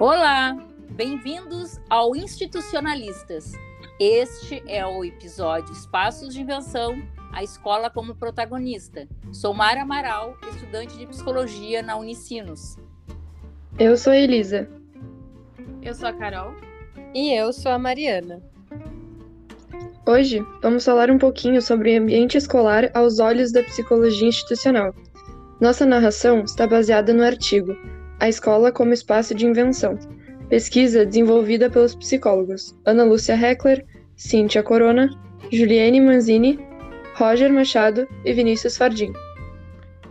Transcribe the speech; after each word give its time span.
Olá, 0.00 0.56
bem-vindos 0.92 1.78
ao 1.90 2.16
Institucionalistas. 2.16 3.52
Este 4.00 4.62
é 4.66 4.86
o 4.86 5.04
episódio 5.04 5.74
Espaços 5.74 6.32
de 6.32 6.40
Invenção, 6.40 7.02
a 7.30 7.44
escola 7.44 7.90
como 7.90 8.14
protagonista. 8.14 9.06
Sou 9.30 9.52
Mara 9.52 9.82
Amaral, 9.82 10.38
estudante 10.54 10.96
de 10.96 11.06
psicologia 11.06 11.82
na 11.82 11.98
Unicinos. 11.98 12.78
Eu 13.78 13.94
sou 13.94 14.14
a 14.14 14.16
Elisa. 14.16 14.70
Eu 15.82 15.92
sou 15.92 16.08
a 16.08 16.14
Carol. 16.14 16.54
E 17.14 17.34
eu 17.38 17.52
sou 17.52 17.70
a 17.70 17.78
Mariana. 17.78 18.42
Hoje 20.06 20.42
vamos 20.62 20.82
falar 20.82 21.10
um 21.10 21.18
pouquinho 21.18 21.60
sobre 21.60 21.94
o 21.94 22.02
ambiente 22.02 22.38
escolar 22.38 22.90
aos 22.94 23.18
olhos 23.18 23.52
da 23.52 23.62
psicologia 23.64 24.28
institucional. 24.28 24.94
Nossa 25.60 25.84
narração 25.84 26.40
está 26.44 26.66
baseada 26.66 27.12
no 27.12 27.22
artigo 27.22 27.76
A 28.20 28.28
Escola 28.28 28.70
como 28.70 28.92
Espaço 28.92 29.34
de 29.34 29.46
Invenção, 29.46 29.98
pesquisa 30.50 31.06
desenvolvida 31.06 31.70
pelos 31.70 31.94
psicólogos 31.94 32.76
Ana 32.84 33.02
Lúcia 33.02 33.32
Heckler, 33.34 33.82
Cíntia 34.14 34.62
Corona, 34.62 35.08
Juliane 35.50 36.02
Manzini, 36.02 36.58
Roger 37.14 37.50
Machado 37.50 38.06
e 38.22 38.34
Vinícius 38.34 38.76
Fardim. 38.76 39.10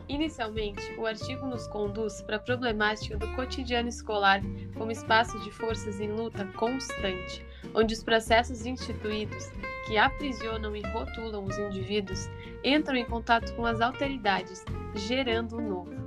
Inicialmente, 0.08 0.92
o 0.98 1.06
artigo 1.06 1.46
nos 1.46 1.68
conduz 1.68 2.24
para 2.24 2.38
a 2.38 2.40
problemática 2.40 3.16
do 3.16 3.32
cotidiano 3.36 3.90
escolar 3.90 4.42
como 4.76 4.92
espaço 4.92 5.40
de 5.42 5.52
forças 5.52 6.00
em 6.00 6.12
luta 6.12 6.46
constante, 6.58 7.46
onde 7.76 7.94
os 7.94 8.04
processos 8.04 8.66
instituídos 8.66 9.52
que 9.86 10.00
aprisionam 10.00 10.76
e 10.76 10.82
rotulam 10.82 11.46
os 11.46 11.60
indivíduos 11.60 12.28
entram 12.64 12.96
em 12.96 13.06
contato 13.06 13.54
com 13.56 13.68
as 13.68 13.80
alteridades, 13.80 14.66
gerando 14.96 15.58
o 15.58 15.62
novo. 15.62 15.99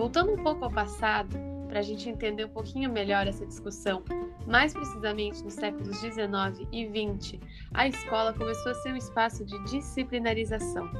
Voltando 0.00 0.32
um 0.32 0.42
pouco 0.42 0.64
ao 0.64 0.70
passado, 0.70 1.36
para 1.68 1.80
a 1.80 1.82
gente 1.82 2.08
entender 2.08 2.46
um 2.46 2.48
pouquinho 2.48 2.90
melhor 2.90 3.26
essa 3.26 3.44
discussão, 3.44 4.02
mais 4.46 4.72
precisamente 4.72 5.44
nos 5.44 5.52
séculos 5.52 6.00
19 6.00 6.66
e 6.72 6.86
20, 6.86 7.38
a 7.74 7.86
escola 7.86 8.32
começou 8.32 8.72
a 8.72 8.74
ser 8.76 8.94
um 8.94 8.96
espaço 8.96 9.44
de 9.44 9.62
disciplinarização. 9.64 10.90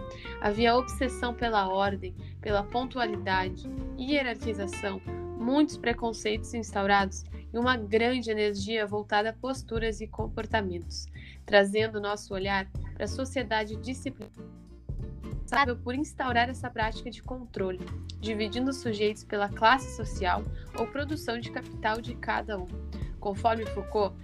Havia 0.43 0.77
obsessão 0.77 1.33
pela 1.33 1.67
ordem, 1.67 2.15
pela 2.43 2.63
pontualidade, 2.63 3.67
hierarquização, 3.99 5.01
muitos 5.39 5.79
preconceitos 5.79 6.53
instaurados 6.53 7.25
e 7.55 7.59
uma 7.59 7.79
grande 7.79 8.31
energia 8.31 8.87
voltada 8.87 9.31
a 9.31 9.33
posturas 9.33 10.03
e 10.03 10.07
comportamentos, 10.07 11.07
trazendo 11.47 12.03
nosso 12.03 12.35
olhar 12.35 12.69
para 12.95 13.07
a 13.07 13.09
sociedade 13.09 13.77
disciplinar 13.77 14.61
responsável 15.51 15.77
por 15.77 15.97
instaurar 15.97 16.49
essa 16.49 16.71
prática 16.71 17.11
de 17.11 17.21
controle, 17.23 17.81
dividindo 18.21 18.71
os 18.71 18.77
sujeitos 18.77 19.25
pela 19.25 19.49
classe 19.49 19.97
social 19.97 20.45
ou 20.79 20.87
produção 20.87 21.41
de 21.41 21.51
capital 21.51 22.01
de 22.01 22.15
cada 22.15 22.57
um. 22.57 22.69
Conforme 23.19 23.67
Foucault, 23.67 24.15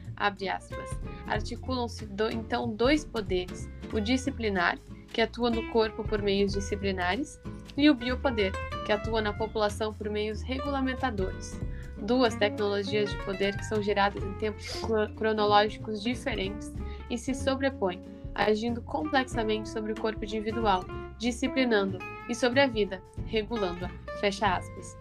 articulam-se 1.27 2.07
do, 2.07 2.31
então 2.31 2.73
dois 2.73 3.05
poderes, 3.05 3.69
o 3.93 4.01
disciplinar, 4.01 4.79
que 5.13 5.21
atua 5.21 5.51
no 5.51 5.69
corpo 5.71 6.05
por 6.05 6.23
meios 6.23 6.53
disciplinares, 6.53 7.41
e 7.77 7.91
o 7.91 7.95
biopoder, 7.95 8.53
que 8.87 8.93
atua 8.93 9.21
na 9.21 9.33
população 9.33 9.93
por 9.93 10.09
meios 10.09 10.43
regulamentadores. 10.43 11.61
Duas 11.99 12.37
tecnologias 12.37 13.11
de 13.11 13.25
poder 13.25 13.57
que 13.57 13.65
são 13.65 13.83
geradas 13.83 14.23
em 14.23 14.33
tempos 14.35 14.81
cronológicos 15.17 16.01
diferentes 16.03 16.73
e 17.11 17.19
se 17.19 17.35
sobrepõem, 17.35 18.01
agindo 18.35 18.81
complexamente 18.81 19.69
sobre 19.69 19.93
o 19.93 20.01
corpo 20.01 20.25
individual, 20.25 20.85
disciplinando, 21.19 21.99
e 22.29 22.35
sobre 22.35 22.61
a 22.61 22.67
vida, 22.67 23.03
regulando-a. 23.27 23.91
Fecha 24.21 24.57
aspas. 24.57 24.97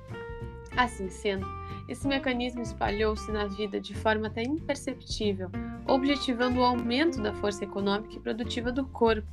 Assim 0.76 1.10
sendo, 1.10 1.46
esse 1.88 2.08
mecanismo 2.08 2.62
espalhou-se 2.62 3.32
na 3.32 3.46
vida 3.46 3.80
de 3.80 3.94
forma 3.94 4.28
até 4.28 4.44
imperceptível, 4.44 5.50
objetivando 5.88 6.60
o 6.60 6.64
aumento 6.64 7.22
da 7.22 7.34
força 7.34 7.64
econômica 7.64 8.16
e 8.16 8.20
produtiva 8.20 8.72
do 8.72 8.86
corpo 8.88 9.28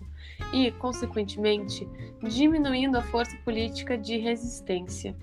e, 0.52 0.70
consequentemente, 0.72 1.88
diminuindo 2.22 2.96
a 2.96 3.02
força 3.02 3.36
política 3.38 3.96
de 3.96 4.18
resistência. 4.18 5.16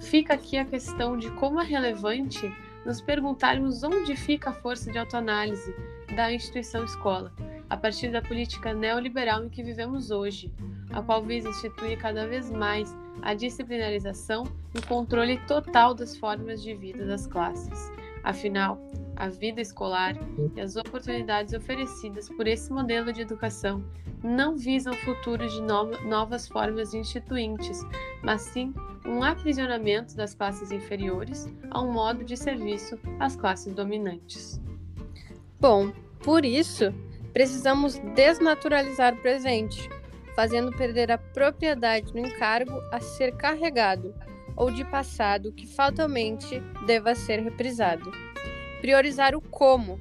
Fica 0.00 0.34
aqui 0.34 0.56
a 0.56 0.64
questão 0.64 1.16
de 1.16 1.30
como 1.32 1.60
é 1.60 1.64
relevante 1.64 2.52
nos 2.84 3.00
perguntarmos 3.00 3.82
onde 3.82 4.14
fica 4.14 4.50
a 4.50 4.54
força 4.54 4.90
de 4.90 4.98
autoanálise 4.98 5.74
da 6.14 6.32
instituição 6.32 6.84
escola, 6.84 7.32
a 7.68 7.76
partir 7.76 8.10
da 8.10 8.22
política 8.22 8.72
neoliberal 8.72 9.44
em 9.44 9.48
que 9.48 9.62
vivemos 9.62 10.10
hoje, 10.10 10.52
a 10.90 11.02
qual 11.02 11.22
visa 11.22 11.48
instituir 11.48 11.98
cada 11.98 12.26
vez 12.26 12.50
mais 12.50 12.96
a 13.22 13.34
disciplinarização 13.34 14.44
e 14.74 14.78
o 14.78 14.86
controle 14.86 15.38
total 15.46 15.94
das 15.94 16.16
formas 16.16 16.62
de 16.62 16.74
vida 16.74 17.04
das 17.04 17.26
classes. 17.26 17.90
Afinal, 18.22 18.78
a 19.16 19.28
vida 19.28 19.60
escolar 19.60 20.16
e 20.54 20.60
as 20.60 20.76
oportunidades 20.76 21.52
oferecidas 21.52 22.28
por 22.28 22.46
esse 22.46 22.72
modelo 22.72 23.12
de 23.12 23.22
educação 23.22 23.84
não 24.22 24.56
visam 24.56 24.92
o 24.92 24.96
futuro 24.96 25.48
de 25.48 25.60
no 25.60 25.84
novas 26.08 26.48
formas 26.48 26.94
instituintes, 26.94 27.84
mas 28.22 28.42
sim 28.42 28.72
um 29.06 29.22
aprisionamento 29.22 30.14
das 30.16 30.34
classes 30.34 30.70
inferiores 30.70 31.52
a 31.70 31.80
um 31.80 31.92
modo 31.92 32.24
de 32.24 32.36
serviço 32.36 32.98
às 33.18 33.34
classes 33.36 33.72
dominantes. 33.72 34.60
Bom, 35.60 35.92
por 36.20 36.44
isso, 36.44 36.92
precisamos 37.38 38.00
desnaturalizar 38.16 39.14
o 39.14 39.18
presente, 39.18 39.88
fazendo 40.34 40.72
perder 40.72 41.12
a 41.12 41.18
propriedade 41.18 42.12
do 42.12 42.18
encargo 42.18 42.82
a 42.90 42.98
ser 42.98 43.36
carregado 43.36 44.12
ou 44.56 44.72
de 44.72 44.84
passado 44.84 45.52
que 45.52 45.64
fatalmente 45.64 46.60
deva 46.84 47.14
ser 47.14 47.38
reprisado. 47.38 48.10
Priorizar 48.80 49.36
o 49.36 49.40
como, 49.40 50.00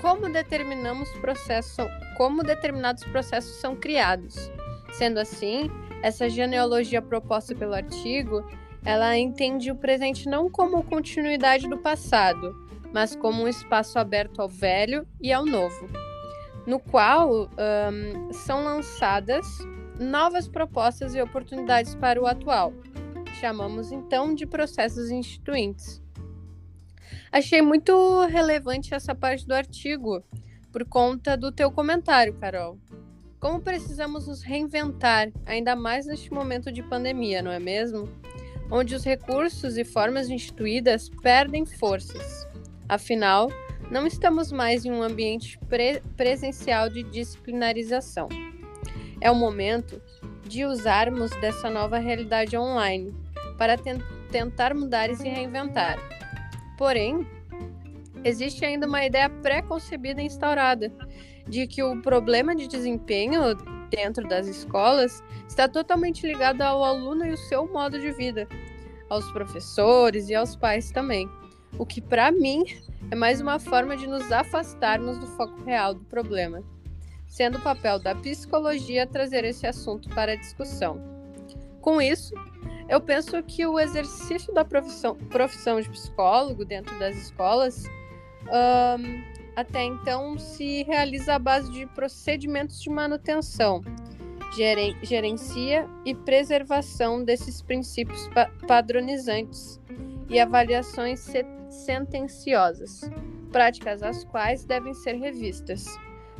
como 0.00 0.28
determinamos 0.28 1.10
processos, 1.18 1.84
como 2.16 2.44
determinados 2.44 3.02
processos 3.06 3.60
são 3.60 3.74
criados. 3.74 4.36
Sendo 4.92 5.18
assim, 5.18 5.68
essa 6.04 6.28
genealogia 6.28 7.02
proposta 7.02 7.52
pelo 7.52 7.74
artigo, 7.74 8.48
ela 8.84 9.18
entende 9.18 9.72
o 9.72 9.76
presente 9.76 10.28
não 10.28 10.48
como 10.48 10.84
continuidade 10.84 11.68
do 11.68 11.78
passado, 11.78 12.54
mas 12.92 13.16
como 13.16 13.42
um 13.42 13.48
espaço 13.48 13.98
aberto 13.98 14.40
ao 14.40 14.48
velho 14.48 15.04
e 15.20 15.32
ao 15.32 15.44
novo, 15.44 16.05
no 16.66 16.80
qual 16.80 17.44
um, 17.44 18.32
são 18.32 18.64
lançadas 18.64 19.46
novas 19.98 20.48
propostas 20.48 21.14
e 21.14 21.20
oportunidades 21.20 21.94
para 21.94 22.20
o 22.20 22.26
atual. 22.26 22.72
Chamamos 23.40 23.92
então 23.92 24.34
de 24.34 24.46
processos 24.46 25.10
instituintes. 25.10 26.02
Achei 27.30 27.60
muito 27.60 28.24
relevante 28.26 28.94
essa 28.94 29.14
parte 29.14 29.46
do 29.46 29.54
artigo, 29.54 30.22
por 30.72 30.84
conta 30.84 31.36
do 31.36 31.52
teu 31.52 31.70
comentário, 31.70 32.34
Carol. 32.34 32.78
Como 33.38 33.60
precisamos 33.60 34.26
nos 34.26 34.42
reinventar, 34.42 35.30
ainda 35.44 35.76
mais 35.76 36.06
neste 36.06 36.32
momento 36.32 36.72
de 36.72 36.82
pandemia, 36.82 37.42
não 37.42 37.50
é 37.50 37.58
mesmo? 37.58 38.08
Onde 38.70 38.94
os 38.94 39.04
recursos 39.04 39.76
e 39.76 39.84
formas 39.84 40.28
instituídas 40.28 41.08
perdem 41.22 41.64
forças. 41.64 42.46
Afinal, 42.88 43.48
não 43.90 44.06
estamos 44.06 44.50
mais 44.50 44.84
em 44.84 44.90
um 44.90 45.02
ambiente 45.02 45.58
pre 45.68 46.00
presencial 46.16 46.88
de 46.88 47.02
disciplinarização. 47.02 48.28
É 49.20 49.30
o 49.30 49.34
momento 49.34 50.00
de 50.44 50.64
usarmos 50.64 51.30
dessa 51.40 51.70
nova 51.70 51.98
realidade 51.98 52.56
online 52.56 53.14
para 53.56 53.76
ten 53.76 53.98
tentar 54.30 54.74
mudar 54.74 55.08
e 55.08 55.16
se 55.16 55.28
reinventar. 55.28 55.96
Porém, 56.76 57.26
existe 58.24 58.64
ainda 58.64 58.86
uma 58.86 59.04
ideia 59.04 59.30
pré-concebida 59.30 60.20
e 60.20 60.26
instaurada 60.26 60.92
de 61.48 61.66
que 61.66 61.82
o 61.82 62.02
problema 62.02 62.54
de 62.54 62.66
desempenho 62.66 63.54
dentro 63.88 64.26
das 64.26 64.48
escolas 64.48 65.22
está 65.48 65.68
totalmente 65.68 66.26
ligado 66.26 66.60
ao 66.62 66.84
aluno 66.84 67.24
e 67.24 67.30
o 67.30 67.36
seu 67.36 67.70
modo 67.72 67.98
de 67.98 68.10
vida, 68.12 68.48
aos 69.08 69.30
professores 69.30 70.28
e 70.28 70.34
aos 70.34 70.56
pais 70.56 70.90
também. 70.90 71.28
O 71.78 71.84
que, 71.84 72.00
para 72.00 72.30
mim, 72.30 72.64
é 73.10 73.14
mais 73.14 73.40
uma 73.40 73.58
forma 73.58 73.96
de 73.96 74.06
nos 74.06 74.30
afastarmos 74.32 75.18
do 75.18 75.26
foco 75.26 75.62
real 75.64 75.94
do 75.94 76.04
problema 76.04 76.62
sendo 77.36 77.58
o 77.58 77.60
papel 77.60 77.98
da 77.98 78.14
psicologia 78.14 79.06
trazer 79.06 79.44
esse 79.44 79.66
assunto 79.66 80.08
para 80.10 80.32
a 80.32 80.36
discussão. 80.36 80.98
Com 81.80 82.00
isso, 82.00 82.34
eu 82.88 83.00
penso 83.00 83.42
que 83.42 83.66
o 83.66 83.78
exercício 83.78 84.52
da 84.54 84.64
profissão, 84.64 85.16
profissão 85.28 85.80
de 85.80 85.88
psicólogo 85.90 86.64
dentro 86.64 86.98
das 86.98 87.16
escolas 87.16 87.84
um, 88.46 89.22
até 89.54 89.84
então 89.84 90.38
se 90.38 90.82
realiza 90.84 91.34
à 91.34 91.38
base 91.38 91.70
de 91.72 91.86
procedimentos 91.86 92.80
de 92.80 92.88
manutenção, 92.88 93.82
geren, 94.56 94.96
gerencia 95.02 95.88
e 96.04 96.14
preservação 96.14 97.24
desses 97.24 97.60
princípios 97.60 98.28
pa 98.28 98.50
padronizantes 98.66 99.80
e 100.28 100.38
avaliações 100.40 101.24
sentenciosas, 101.70 103.02
práticas 103.52 104.02
as 104.02 104.24
quais 104.24 104.64
devem 104.64 104.94
ser 104.94 105.14
revistas. 105.14 105.86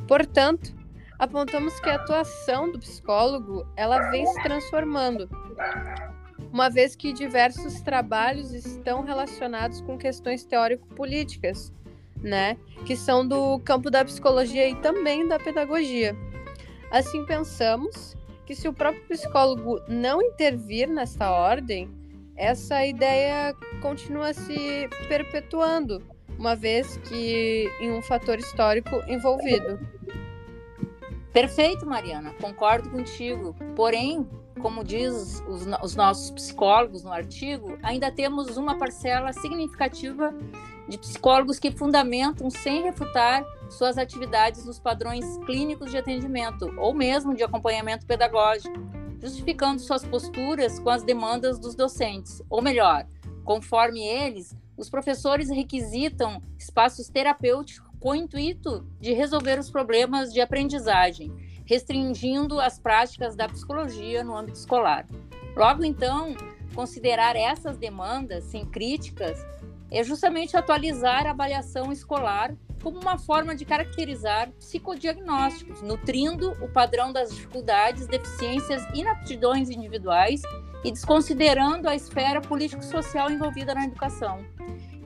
Portanto, 0.06 0.74
apontamos 1.18 1.78
que 1.80 1.88
a 1.88 1.96
atuação 1.96 2.70
do 2.70 2.78
psicólogo 2.78 3.66
ela 3.76 4.10
vem 4.10 4.26
se 4.26 4.42
transformando, 4.42 5.28
uma 6.52 6.68
vez 6.68 6.94
que 6.96 7.12
diversos 7.12 7.80
trabalhos 7.80 8.52
estão 8.52 9.02
relacionados 9.02 9.80
com 9.80 9.98
questões 9.98 10.44
teórico-políticas, 10.44 11.72
né, 12.22 12.56
que 12.84 12.96
são 12.96 13.26
do 13.26 13.58
campo 13.60 13.90
da 13.90 14.04
psicologia 14.04 14.68
e 14.68 14.74
também 14.76 15.28
da 15.28 15.38
pedagogia. 15.38 16.16
Assim, 16.90 17.24
pensamos 17.26 18.16
que 18.46 18.54
se 18.54 18.68
o 18.68 18.72
próprio 18.72 19.02
psicólogo 19.08 19.80
não 19.88 20.22
intervir 20.22 20.88
nesta 20.88 21.30
ordem, 21.30 21.90
essa 22.36 22.86
ideia 22.86 23.54
continua 23.80 24.32
se 24.34 24.88
perpetuando, 25.08 26.02
uma 26.38 26.54
vez 26.54 26.96
que 26.98 27.70
em 27.80 27.90
um 27.92 28.02
fator 28.02 28.38
histórico 28.38 28.96
envolvido. 29.08 29.78
Perfeito, 31.32 31.84
Mariana, 31.84 32.32
concordo 32.40 32.88
contigo. 32.88 33.54
Porém, 33.74 34.26
como 34.60 34.82
diz 34.82 35.42
os, 35.46 35.66
os, 35.82 35.94
nossos 35.94 36.30
psicólogos 36.30 37.02
no 37.02 37.12
artigo, 37.12 37.78
ainda 37.82 38.10
temos 38.10 38.56
uma 38.56 38.78
parcela 38.78 39.32
significativa 39.32 40.34
de 40.88 40.96
psicólogos 40.98 41.58
que 41.58 41.70
fundamentam, 41.70 42.48
sem 42.48 42.82
refutar, 42.82 43.44
suas 43.68 43.98
atividades 43.98 44.64
nos 44.64 44.78
padrões 44.78 45.24
clínicos 45.44 45.90
de 45.90 45.98
atendimento 45.98 46.72
ou 46.78 46.94
mesmo 46.94 47.34
de 47.34 47.42
acompanhamento 47.42 48.06
pedagógico, 48.06 48.74
justificando 49.20 49.80
suas 49.80 50.04
posturas 50.04 50.78
com 50.78 50.88
as 50.88 51.02
demandas 51.02 51.58
dos 51.58 51.74
docentes. 51.74 52.42
Ou 52.48 52.62
melhor, 52.62 53.06
conforme 53.46 54.00
eles, 54.02 54.54
os 54.76 54.90
professores 54.90 55.48
requisitam 55.48 56.42
espaços 56.58 57.08
terapêuticos 57.08 57.86
com 58.00 58.10
o 58.10 58.14
intuito 58.14 58.84
de 59.00 59.14
resolver 59.14 59.58
os 59.58 59.70
problemas 59.70 60.32
de 60.32 60.40
aprendizagem, 60.40 61.32
restringindo 61.64 62.60
as 62.60 62.78
práticas 62.78 63.36
da 63.36 63.48
psicologia 63.48 64.22
no 64.22 64.36
âmbito 64.36 64.58
escolar. 64.58 65.06
Logo 65.56 65.84
então, 65.84 66.34
considerar 66.74 67.36
essas 67.36 67.78
demandas 67.78 68.44
sem 68.44 68.66
críticas 68.66 69.38
é 69.90 70.02
justamente 70.02 70.56
atualizar 70.56 71.26
a 71.26 71.30
avaliação 71.30 71.92
escolar 71.92 72.54
como 72.82 73.00
uma 73.00 73.16
forma 73.16 73.54
de 73.54 73.64
caracterizar 73.64 74.50
psicodiagnósticos, 74.58 75.82
nutrindo 75.82 76.52
o 76.62 76.68
padrão 76.68 77.12
das 77.12 77.30
dificuldades, 77.34 78.06
deficiências 78.06 78.84
e 78.92 79.00
inaptidões 79.00 79.70
individuais 79.70 80.42
e 80.84 80.90
desconsiderando 80.90 81.88
a 81.88 81.94
esfera 81.94 82.40
político-social 82.40 83.30
envolvida 83.30 83.74
na 83.74 83.84
educação. 83.84 84.44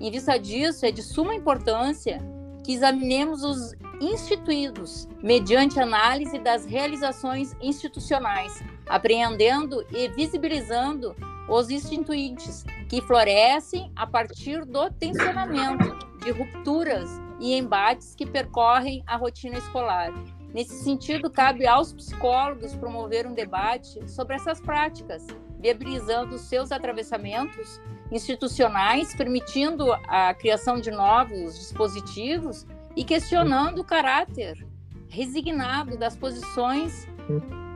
Em 0.00 0.10
vista 0.10 0.38
disso, 0.38 0.86
é 0.86 0.90
de 0.90 1.02
suma 1.02 1.34
importância 1.34 2.18
que 2.64 2.72
examinemos 2.72 3.42
os 3.42 3.74
instituídos 4.00 5.08
mediante 5.22 5.78
análise 5.78 6.38
das 6.38 6.64
realizações 6.64 7.54
institucionais, 7.60 8.62
apreendendo 8.88 9.84
e 9.92 10.08
visibilizando 10.08 11.14
os 11.48 11.68
instituintes 11.68 12.64
que 12.88 13.02
florescem 13.02 13.90
a 13.94 14.06
partir 14.06 14.64
do 14.64 14.90
tensionamento 14.90 15.98
de 16.24 16.30
rupturas 16.30 17.10
e 17.40 17.54
embates 17.54 18.14
que 18.14 18.24
percorrem 18.24 19.02
a 19.06 19.16
rotina 19.16 19.58
escolar. 19.58 20.12
Nesse 20.52 20.82
sentido, 20.82 21.30
cabe 21.30 21.66
aos 21.66 21.92
psicólogos 21.92 22.74
promover 22.74 23.26
um 23.26 23.34
debate 23.34 24.08
sobre 24.08 24.34
essas 24.34 24.60
práticas, 24.60 25.24
viabilizando 25.60 26.38
seus 26.38 26.72
atravessamentos 26.72 27.80
institucionais, 28.10 29.14
permitindo 29.14 29.92
a 30.08 30.34
criação 30.34 30.80
de 30.80 30.90
novos 30.90 31.56
dispositivos 31.56 32.66
e 32.96 33.04
questionando 33.04 33.80
o 33.80 33.84
caráter 33.84 34.66
resignado 35.08 35.96
das 35.96 36.16
posições 36.16 37.06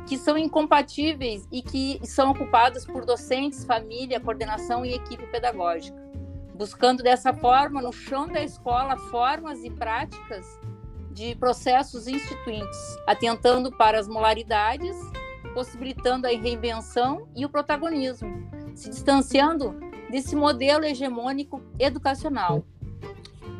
que 0.08 0.18
são 0.18 0.36
incompatíveis 0.36 1.46
e 1.52 1.62
que 1.62 2.00
são 2.04 2.32
ocupadas 2.32 2.84
por 2.84 3.04
docentes, 3.06 3.64
família, 3.64 4.20
coordenação 4.20 4.84
e 4.84 4.92
equipe 4.94 5.24
pedagógica, 5.28 5.96
buscando 6.54 7.02
dessa 7.02 7.32
forma, 7.32 7.80
no 7.80 7.92
chão 7.92 8.26
da 8.26 8.42
escola, 8.42 8.96
formas 8.96 9.62
e 9.64 9.70
práticas 9.70 10.58
de 11.14 11.34
processos 11.36 12.08
instituintes, 12.08 12.98
atentando 13.06 13.70
para 13.70 13.98
as 13.98 14.08
molaridades, 14.08 14.96
possibilitando 15.54 16.26
a 16.26 16.30
reinvenção 16.30 17.28
e 17.34 17.46
o 17.46 17.48
protagonismo, 17.48 18.28
se 18.74 18.90
distanciando 18.90 19.74
desse 20.10 20.34
modelo 20.34 20.84
hegemônico 20.84 21.62
educacional. 21.78 22.64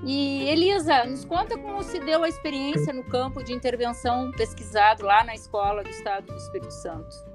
E 0.05 0.45
Elisa, 0.51 1.05
nos 1.05 1.25
conta 1.25 1.57
como 1.57 1.83
se 1.83 1.99
deu 2.01 2.25
a 2.25 2.29
experiência 2.29 2.93
no 2.93 3.05
campo 3.05 3.43
de 3.43 3.55
intervenção 3.55 4.31
pesquisado 4.33 5.05
lá 5.05 5.25
na 5.25 5.35
escola 5.35 5.83
do 5.83 5.89
Estado 5.89 6.27
do 6.27 6.37
Espírito 6.37 6.73
Santo. 6.73 7.35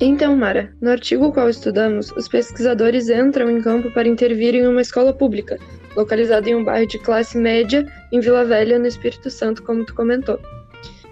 Então, 0.00 0.36
Mara, 0.36 0.74
no 0.80 0.90
artigo 0.90 1.32
qual 1.32 1.48
estudamos, 1.48 2.10
os 2.12 2.28
pesquisadores 2.28 3.08
entram 3.08 3.50
em 3.50 3.60
campo 3.60 3.90
para 3.92 4.08
intervir 4.08 4.54
em 4.54 4.66
uma 4.66 4.80
escola 4.80 5.12
pública, 5.12 5.58
localizada 5.96 6.48
em 6.48 6.54
um 6.54 6.62
bairro 6.62 6.86
de 6.86 6.98
classe 6.98 7.38
média 7.38 7.86
em 8.12 8.20
Vila 8.20 8.44
Velha, 8.44 8.78
no 8.78 8.86
Espírito 8.86 9.30
Santo, 9.30 9.62
como 9.62 9.84
tu 9.84 9.94
comentou. 9.94 10.38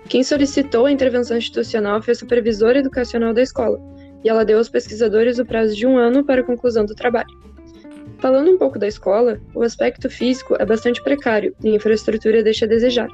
Quem 0.08 0.22
solicitou 0.22 0.86
a 0.86 0.92
intervenção 0.92 1.36
institucional 1.36 2.02
foi 2.02 2.12
a 2.12 2.16
supervisora 2.16 2.78
educacional 2.78 3.32
da 3.32 3.42
escola, 3.42 3.80
e 4.22 4.28
ela 4.28 4.44
deu 4.44 4.58
aos 4.58 4.68
pesquisadores 4.68 5.38
o 5.38 5.46
prazo 5.46 5.74
de 5.74 5.86
um 5.86 5.96
ano 5.96 6.22
para 6.22 6.42
a 6.42 6.44
conclusão 6.44 6.84
do 6.84 6.94
trabalho. 6.94 7.28
Falando 8.18 8.50
um 8.50 8.58
pouco 8.58 8.78
da 8.78 8.86
escola, 8.86 9.40
o 9.54 9.62
aspecto 9.62 10.08
físico 10.08 10.56
é 10.58 10.64
bastante 10.64 11.02
precário 11.02 11.54
e 11.62 11.70
a 11.70 11.74
infraestrutura 11.76 12.42
deixa 12.42 12.64
a 12.64 12.68
desejar. 12.68 13.08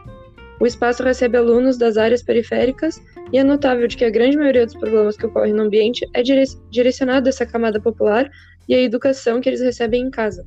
O 0.61 0.67
espaço 0.67 1.03
recebe 1.03 1.39
alunos 1.39 1.79
das 1.79 1.97
áreas 1.97 2.23
periféricas 2.23 3.01
e 3.33 3.39
é 3.39 3.43
notável 3.43 3.89
de 3.89 3.97
que 3.97 4.05
a 4.05 4.11
grande 4.11 4.37
maioria 4.37 4.67
dos 4.67 4.75
problemas 4.75 5.17
que 5.17 5.25
ocorrem 5.25 5.55
no 5.55 5.63
ambiente 5.63 6.07
é 6.13 6.23
direcionado 6.71 7.29
a 7.29 7.31
essa 7.31 7.47
camada 7.47 7.81
popular 7.81 8.31
e 8.69 8.75
à 8.75 8.81
educação 8.81 9.41
que 9.41 9.49
eles 9.49 9.63
recebem 9.63 10.03
em 10.03 10.11
casa. 10.11 10.47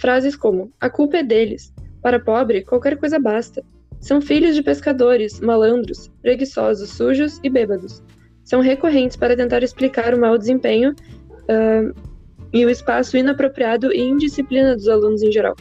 Frases 0.00 0.34
como: 0.34 0.72
a 0.80 0.90
culpa 0.90 1.18
é 1.18 1.22
deles, 1.22 1.72
para 2.02 2.18
pobre, 2.18 2.62
qualquer 2.62 2.96
coisa 2.96 3.18
basta. 3.18 3.62
São 4.00 4.20
filhos 4.20 4.54
de 4.54 4.62
pescadores, 4.62 5.40
malandros, 5.40 6.10
preguiçosos, 6.22 6.90
sujos 6.90 7.38
e 7.44 7.50
bêbados 7.50 8.02
são 8.50 8.60
recorrentes 8.60 9.16
para 9.16 9.36
tentar 9.36 9.62
explicar 9.62 10.12
o 10.12 10.18
mau 10.18 10.36
desempenho 10.36 10.90
uh, 10.90 11.94
e 12.52 12.66
o 12.66 12.70
espaço 12.70 13.16
inapropriado 13.16 13.92
e 13.92 14.00
indisciplina 14.00 14.74
dos 14.74 14.88
alunos 14.88 15.22
em 15.22 15.30
geral. 15.30 15.54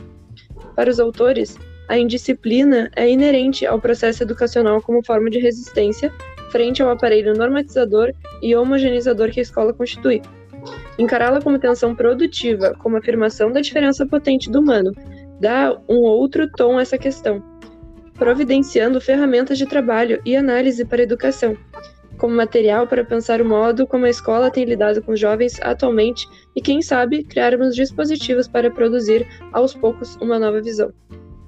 Para 0.75 0.89
os 0.89 1.00
autores, 1.00 1.56
a 1.88 2.00
indisciplina 2.00 2.89
é 2.95 3.07
inerente 3.07 3.63
ao 3.63 3.80
processo 3.80 4.24
educacional 4.24 4.81
como 4.81 5.06
forma 5.06 5.30
de 5.30 5.38
resistência 5.38 6.12
frente 6.50 6.81
ao 6.81 6.89
aparelho 6.89 7.36
normatizador 7.36 8.12
e 8.41 8.56
homogeneizador 8.56 9.30
que 9.30 9.39
a 9.39 9.44
escola 9.44 9.71
constitui. 9.71 10.24
Encará-la 11.00 11.41
como 11.41 11.58
tensão 11.58 11.96
produtiva, 11.96 12.75
como 12.77 12.98
afirmação 12.98 13.51
da 13.51 13.62
diferença 13.62 14.06
potente 14.06 14.51
do 14.51 14.60
humano, 14.60 14.91
dá 15.39 15.79
um 15.88 16.00
outro 16.00 16.48
tom 16.51 16.77
a 16.77 16.82
essa 16.82 16.98
questão, 16.98 17.41
providenciando 18.15 19.00
ferramentas 19.00 19.58
de 19.58 19.65
trabalho 19.65 20.22
e 20.25 20.36
análise 20.36 20.84
para 20.84 21.01
a 21.01 21.03
educação, 21.03 21.56
como 22.18 22.36
material 22.36 22.86
para 22.86 23.06
pensar 23.06 23.41
o 23.41 23.46
modo 23.46 23.88
como 23.88 24.06
a 24.06 24.10
escola 24.10 24.51
tem 24.51 24.65
lidado 24.65 25.01
com 25.01 25.15
jovens 25.15 25.58
atualmente 25.62 26.27
e, 26.53 26.62
quem 26.62 26.82
sabe, 26.82 27.24
criarmos 27.24 27.75
dispositivos 27.75 28.46
para 28.46 28.70
produzir, 28.70 29.25
aos 29.53 29.74
poucos, 29.74 30.18
uma 30.18 30.38
nova 30.38 30.62
visão. 30.62 30.91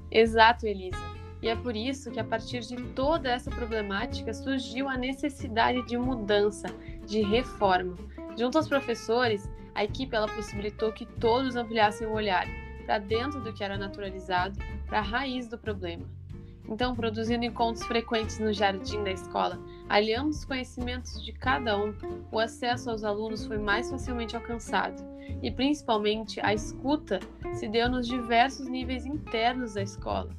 Exato, 0.10 0.66
Elisa. 0.66 1.12
E 1.42 1.50
é 1.50 1.56
por 1.56 1.76
isso 1.76 2.10
que, 2.10 2.20
a 2.20 2.24
partir 2.24 2.62
de 2.62 2.78
toda 2.94 3.30
essa 3.30 3.52
problemática, 3.52 4.34
surgiu 4.34 4.88
a 4.88 4.96
necessidade 4.96 5.86
de 5.88 5.98
mudança, 5.98 6.68
de 7.06 7.22
reforma. 7.22 7.98
Junto 8.38 8.58
aos 8.58 8.68
professores, 8.68 9.50
a 9.76 9.84
equipe 9.84 10.16
ela 10.16 10.28
possibilitou 10.28 10.92
que 10.92 11.06
todos 11.06 11.56
ampliassem 11.56 12.08
o 12.08 12.14
olhar 12.14 12.48
para 12.86 12.98
dentro 12.98 13.42
do 13.42 13.54
que 13.54 13.64
era 13.64 13.78
naturalizado, 13.78 14.60
para 14.88 15.00
a 15.00 15.04
raiz 15.04 15.48
do 15.48 15.58
problema. 15.58 16.06
Então, 16.68 16.96
produzindo 16.96 17.44
encontros 17.44 17.86
frequentes 17.86 18.40
no 18.40 18.54
jardim 18.54 19.04
da 19.04 19.12
escola, 19.12 19.60
aliando 19.90 20.30
os 20.30 20.46
conhecimentos 20.46 21.24
de 21.24 21.34
cada 21.34 21.78
um, 21.78 21.94
o 22.32 22.40
acesso 22.40 22.90
aos 22.90 23.04
alunos 23.04 23.46
foi 23.46 23.58
mais 23.58 23.90
facilmente 23.90 24.36
alcançado 24.36 25.04
e, 25.42 25.52
principalmente, 25.52 26.40
a 26.40 26.54
escuta 26.54 27.20
se 27.54 27.68
deu 27.68 27.90
nos 27.90 28.08
diversos 28.08 28.68
níveis 28.68 29.06
internos 29.06 29.74
da 29.74 29.82
escola, 29.82 30.30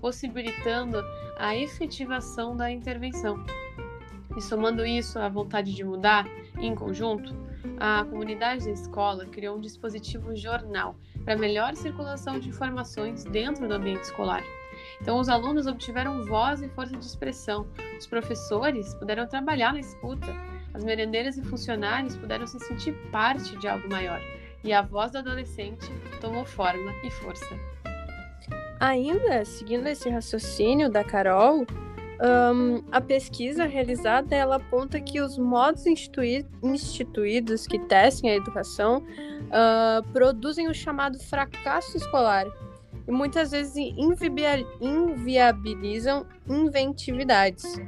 possibilitando 0.00 0.98
a 1.38 1.56
efetivação 1.56 2.56
da 2.56 2.70
intervenção. 2.70 3.44
E 4.36 4.40
somando 4.40 4.86
isso 4.86 5.18
à 5.18 5.28
vontade 5.28 5.74
de 5.74 5.82
mudar, 5.82 6.24
em 6.60 6.74
conjunto, 6.74 7.34
a 7.78 8.04
comunidade 8.04 8.64
da 8.64 8.70
escola 8.70 9.26
criou 9.26 9.56
um 9.56 9.60
dispositivo 9.60 10.34
jornal 10.34 10.96
para 11.24 11.36
melhor 11.36 11.74
circulação 11.74 12.38
de 12.38 12.48
informações 12.48 13.24
dentro 13.24 13.66
do 13.66 13.74
ambiente 13.74 14.04
escolar. 14.04 14.42
Então, 15.00 15.18
os 15.18 15.28
alunos 15.28 15.66
obtiveram 15.66 16.24
voz 16.24 16.62
e 16.62 16.68
força 16.68 16.96
de 16.96 17.04
expressão, 17.04 17.66
os 17.98 18.06
professores 18.06 18.94
puderam 18.94 19.26
trabalhar 19.26 19.72
na 19.72 19.80
escuta, 19.80 20.26
as 20.72 20.84
merendeiras 20.84 21.36
e 21.36 21.42
funcionários 21.42 22.16
puderam 22.16 22.46
se 22.46 22.58
sentir 22.60 22.92
parte 23.10 23.56
de 23.56 23.68
algo 23.68 23.88
maior, 23.88 24.20
e 24.62 24.72
a 24.72 24.82
voz 24.82 25.12
do 25.12 25.18
adolescente 25.18 25.90
tomou 26.20 26.44
forma 26.44 26.92
e 27.02 27.10
força. 27.10 27.58
Ainda 28.78 29.44
seguindo 29.44 29.86
esse 29.86 30.08
raciocínio 30.08 30.90
da 30.90 31.04
Carol, 31.04 31.66
Um, 32.22 32.84
a 32.92 33.00
pesquisa 33.00 33.64
realizada 33.64 34.36
ela 34.36 34.56
aponta 34.56 35.00
que 35.00 35.22
os 35.22 35.38
modos 35.38 35.86
instituí 35.86 36.44
instituídos 36.62 37.66
que 37.66 37.78
testem 37.78 38.30
a 38.30 38.34
educação 38.34 38.98
uh, 38.98 40.06
produzem 40.12 40.68
o 40.68 40.74
chamado 40.74 41.18
fracasso 41.18 41.96
escolar 41.96 42.46
e 43.08 43.10
muitas 43.10 43.52
vezes 43.52 43.74
inviabilizam 44.78 46.26
inventividades. 46.46 47.80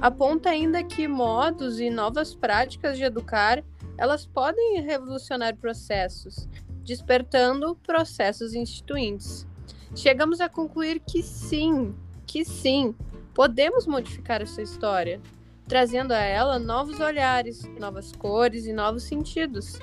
Aponta 0.00 0.50
ainda 0.50 0.82
que 0.82 1.06
modos 1.06 1.78
e 1.78 1.88
novas 1.88 2.34
práticas 2.34 2.98
de 2.98 3.04
educar 3.04 3.62
elas 3.96 4.26
podem 4.26 4.80
revolucionar 4.82 5.56
processos, 5.56 6.48
despertando 6.82 7.76
processos 7.76 8.54
instituintes. 8.54 9.46
Chegamos 9.94 10.40
a 10.40 10.48
concluir 10.48 11.00
que 11.00 11.22
sim, 11.22 11.94
que 12.26 12.44
sim, 12.44 12.94
podemos 13.38 13.86
modificar 13.86 14.42
essa 14.42 14.60
história, 14.60 15.20
trazendo 15.68 16.10
a 16.10 16.18
ela 16.18 16.58
novos 16.58 16.98
olhares, 16.98 17.70
novas 17.78 18.10
cores 18.10 18.66
e 18.66 18.72
novos 18.72 19.04
sentidos. 19.04 19.78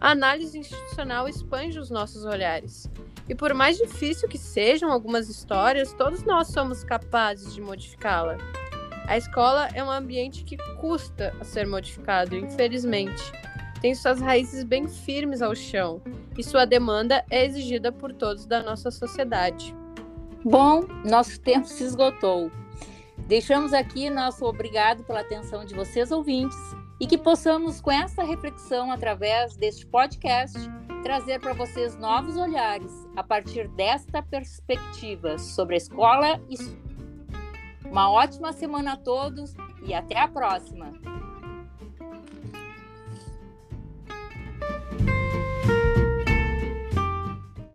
A 0.00 0.12
análise 0.12 0.58
institucional 0.58 1.28
expande 1.28 1.78
os 1.78 1.90
nossos 1.90 2.24
olhares. 2.24 2.90
E 3.28 3.34
por 3.34 3.52
mais 3.52 3.76
difícil 3.76 4.26
que 4.30 4.38
sejam 4.38 4.90
algumas 4.90 5.28
histórias, 5.28 5.92
todos 5.92 6.22
nós 6.22 6.48
somos 6.48 6.82
capazes 6.82 7.52
de 7.52 7.60
modificá-la. 7.60 8.38
A 9.06 9.18
escola 9.18 9.68
é 9.74 9.84
um 9.84 9.90
ambiente 9.90 10.42
que 10.42 10.56
custa 10.76 11.34
a 11.38 11.44
ser 11.44 11.66
modificado, 11.66 12.34
infelizmente. 12.34 13.30
Tem 13.82 13.94
suas 13.94 14.22
raízes 14.22 14.64
bem 14.64 14.88
firmes 14.88 15.42
ao 15.42 15.54
chão 15.54 16.00
e 16.34 16.42
sua 16.42 16.64
demanda 16.64 17.22
é 17.30 17.44
exigida 17.44 17.92
por 17.92 18.14
todos 18.14 18.46
da 18.46 18.62
nossa 18.62 18.90
sociedade. 18.90 19.76
Bom, 20.42 20.86
nosso 21.04 21.38
tempo 21.38 21.68
se 21.68 21.84
esgotou. 21.84 22.50
Deixamos 23.26 23.72
aqui 23.72 24.08
nosso 24.08 24.44
obrigado 24.44 25.02
pela 25.02 25.20
atenção 25.20 25.64
de 25.64 25.74
vocês 25.74 26.12
ouvintes 26.12 26.56
e 27.00 27.08
que 27.08 27.18
possamos, 27.18 27.80
com 27.80 27.90
essa 27.90 28.22
reflexão 28.22 28.92
através 28.92 29.56
deste 29.56 29.84
podcast, 29.84 30.56
trazer 31.02 31.40
para 31.40 31.52
vocês 31.52 31.98
novos 31.98 32.36
olhares 32.36 32.92
a 33.16 33.24
partir 33.24 33.66
desta 33.68 34.22
perspectiva 34.22 35.38
sobre 35.38 35.74
a 35.74 35.78
escola 35.78 36.40
e 36.48 36.56
uma 37.84 38.10
ótima 38.10 38.52
semana 38.52 38.92
a 38.92 38.96
todos 38.96 39.54
e 39.84 39.92
até 39.92 40.18
a 40.18 40.28
próxima! 40.28 41.15